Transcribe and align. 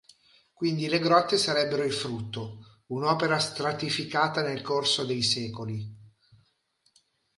Quindi 0.51 0.87
le 0.89 0.97
grotte 0.97 1.37
sarebbero 1.37 1.83
il 1.83 1.93
frutto 1.93 2.81
un'opera 2.87 3.37
stratificata 3.37 4.41
nel 4.41 4.63
corso 4.63 5.05
dei 5.05 5.21
secoli. 5.21 5.87